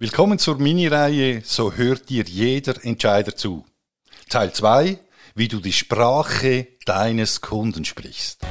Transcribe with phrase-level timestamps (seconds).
[0.00, 3.64] Willkommen zur Mini-Reihe So hört dir jeder Entscheider zu.
[4.28, 4.96] Teil 2,
[5.34, 8.46] wie du die Sprache deines Kunden sprichst.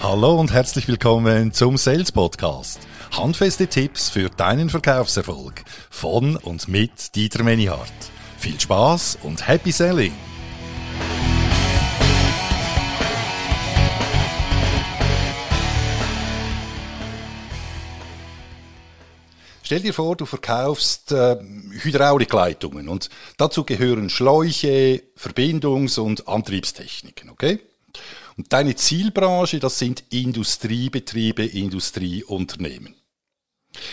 [0.00, 2.80] Hallo und herzlich willkommen zum Sales Podcast.
[3.16, 7.92] Handfeste Tipps für deinen Verkaufserfolg von und mit Dieter Menihardt.
[8.36, 10.35] Viel Spaß und Happy Selling!
[19.66, 21.38] Stell dir vor, du verkaufst äh,
[21.82, 27.58] Hydraulikleitungen und dazu gehören Schläuche, Verbindungs- und Antriebstechniken, okay?
[28.36, 32.94] Und deine Zielbranche, das sind Industriebetriebe, Industrieunternehmen.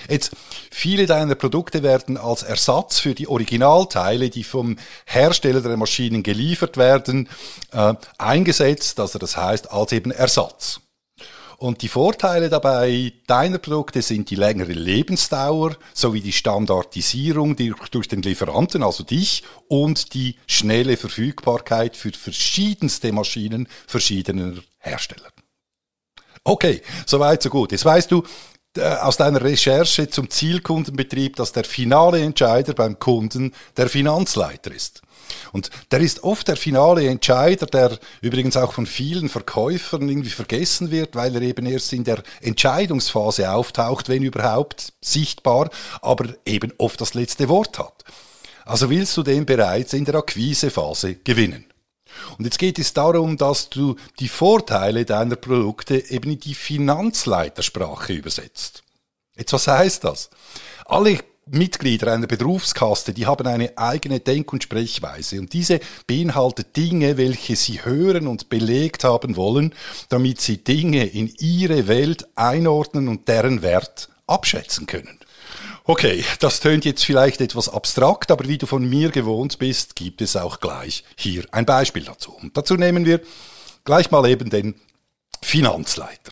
[0.07, 0.33] Jetzt,
[0.69, 4.77] viele deiner Produkte werden als Ersatz für die Originalteile, die vom
[5.07, 7.27] Hersteller der Maschinen geliefert werden,
[7.71, 10.81] äh, eingesetzt, also das heißt als eben Ersatz.
[11.63, 18.21] Und die Vorteile dabei deiner Produkte sind die längere Lebensdauer sowie die Standardisierung durch den
[18.21, 25.31] Lieferanten, also dich, und die schnelle Verfügbarkeit für verschiedenste Maschinen verschiedener Hersteller.
[26.43, 27.71] Okay, soweit so gut.
[27.71, 28.23] Jetzt weißt du,
[28.79, 35.01] aus deiner Recherche zum Zielkundenbetrieb, dass der finale Entscheider beim Kunden der Finanzleiter ist.
[35.51, 40.91] Und der ist oft der finale Entscheider, der übrigens auch von vielen Verkäufern irgendwie vergessen
[40.91, 45.69] wird, weil er eben erst in der Entscheidungsphase auftaucht, wenn überhaupt sichtbar,
[46.01, 48.03] aber eben oft das letzte Wort hat.
[48.65, 51.65] Also willst du den bereits in der Akquisephase gewinnen.
[52.37, 58.13] Und jetzt geht es darum, dass du die Vorteile deiner Produkte eben in die Finanzleitersprache
[58.13, 58.83] übersetzt.
[59.35, 60.29] Jetzt was heißt das?
[60.85, 67.17] Alle Mitglieder einer Berufskaste, die haben eine eigene Denk- und Sprechweise und diese beinhaltet Dinge,
[67.17, 69.75] welche sie hören und belegt haben wollen,
[70.07, 75.19] damit sie Dinge in ihre Welt einordnen und deren Wert abschätzen können.
[75.85, 80.21] Okay, das tönt jetzt vielleicht etwas abstrakt, aber wie du von mir gewohnt bist, gibt
[80.21, 82.31] es auch gleich hier ein Beispiel dazu.
[82.31, 83.19] Und dazu nehmen wir
[83.83, 84.75] gleich mal eben den
[85.41, 86.31] Finanzleiter.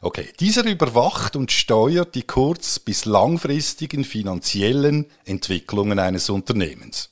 [0.00, 7.10] Okay, dieser überwacht und steuert die kurz- bis langfristigen finanziellen Entwicklungen eines Unternehmens.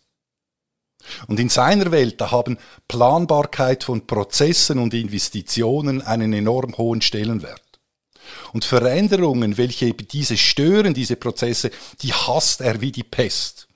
[1.27, 7.70] Und in seiner Welt, da haben Planbarkeit von Prozessen und Investitionen einen enorm hohen Stellenwert.
[8.53, 11.71] Und Veränderungen, welche diese stören, diese Prozesse,
[12.03, 13.69] die hasst er wie die Pest.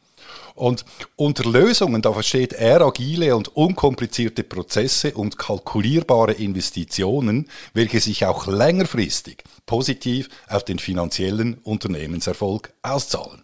[0.54, 0.84] Und
[1.16, 8.46] unter Lösungen, da versteht er agile und unkomplizierte Prozesse und kalkulierbare Investitionen, welche sich auch
[8.46, 13.42] längerfristig positiv auf den finanziellen Unternehmenserfolg auszahlen.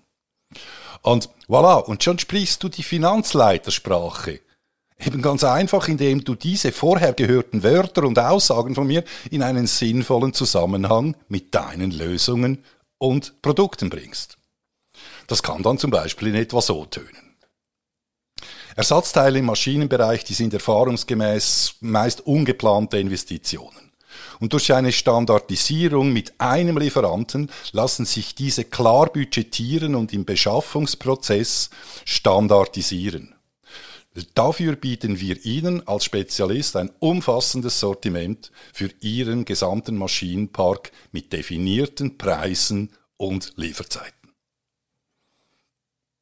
[1.02, 4.40] Und voilà, und schon sprichst du die Finanzleitersprache.
[5.04, 9.66] Eben ganz einfach, indem du diese vorher gehörten Wörter und Aussagen von mir in einen
[9.66, 12.64] sinnvollen Zusammenhang mit deinen Lösungen
[12.98, 14.36] und Produkten bringst.
[15.26, 17.36] Das kann dann zum Beispiel in etwa so tönen.
[18.76, 23.92] Ersatzteile im Maschinenbereich, die sind erfahrungsgemäß meist ungeplante Investitionen.
[24.38, 31.70] Und durch eine Standardisierung mit einem Lieferanten lassen sich diese klar budgetieren und im Beschaffungsprozess
[32.04, 33.34] standardisieren.
[34.34, 42.18] Dafür bieten wir Ihnen als Spezialist ein umfassendes Sortiment für Ihren gesamten Maschinenpark mit definierten
[42.18, 44.34] Preisen und Lieferzeiten.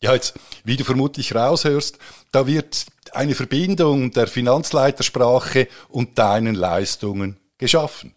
[0.02, 0.34] Ja, jetzt,
[0.64, 1.98] wie du vermutlich raushörst,
[2.30, 8.14] da wird eine Verbindung der Finanzleitersprache und deinen Leistungen geschaffen.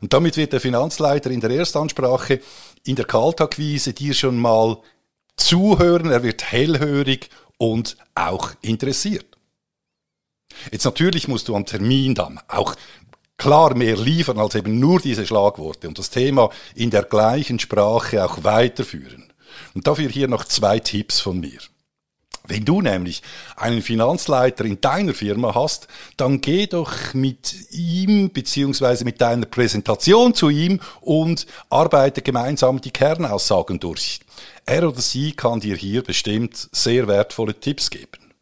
[0.00, 2.40] Und damit wird der Finanzleiter in der Erstansprache
[2.84, 4.78] in der Kaltakquise dir schon mal
[5.40, 9.26] zuhören, er wird hellhörig und auch interessiert.
[10.72, 12.74] Jetzt natürlich musst du am Termin dann auch
[13.36, 18.24] klar mehr liefern als eben nur diese Schlagworte und das Thema in der gleichen Sprache
[18.24, 19.32] auch weiterführen.
[19.74, 21.58] Und dafür hier noch zwei Tipps von mir.
[22.46, 23.22] Wenn du nämlich
[23.56, 25.86] einen Finanzleiter in deiner Firma hast,
[26.16, 32.90] dann geh doch mit ihm beziehungsweise mit deiner Präsentation zu ihm und arbeite gemeinsam die
[32.90, 34.20] Kernaussagen durch.
[34.70, 38.32] Er oder sie kann dir hier bestimmt sehr wertvolle Tipps geben.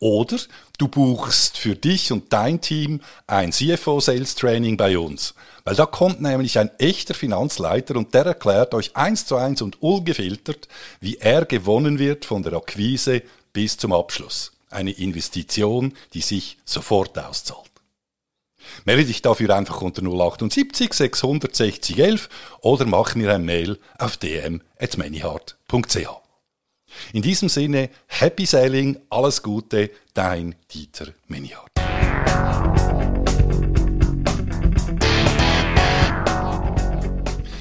[0.00, 0.36] Oder
[0.78, 5.32] du buchst für dich und dein Team ein CFO Sales Training bei uns.
[5.62, 9.80] Weil da kommt nämlich ein echter Finanzleiter und der erklärt euch eins zu eins und
[9.80, 10.66] ungefiltert,
[10.98, 13.22] wie er gewonnen wird von der Akquise
[13.52, 14.50] bis zum Abschluss.
[14.70, 17.70] Eine Investition, die sich sofort auszahlt.
[18.84, 22.28] Melde dich dafür einfach unter 078 660 11
[22.60, 24.16] oder mach mir ein Mail auf
[25.70, 26.20] www.dieterbohlen.ch.
[27.12, 31.70] In diesem Sinne, Happy Sailing, alles Gute, dein Dieter Menihardt.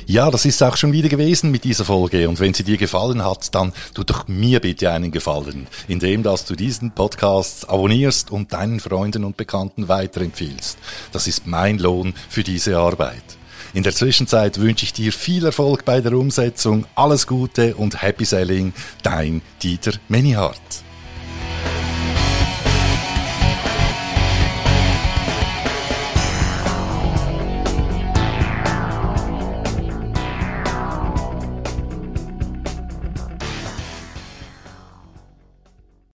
[0.08, 2.28] Ja, das ist auch schon wieder gewesen mit dieser Folge.
[2.28, 6.46] Und wenn sie dir gefallen hat, dann tu doch mir bitte einen Gefallen, indem dass
[6.46, 10.80] du diesen Podcast abonnierst und deinen Freunden und Bekannten weiterempfiehlst.
[11.12, 13.39] Das ist mein Lohn für diese Arbeit.
[13.74, 18.26] In der Zwischenzeit wünsche ich dir viel Erfolg bei der Umsetzung, alles Gute und Happy
[18.26, 18.74] Selling,
[19.04, 20.89] dein Dieter Menihardt.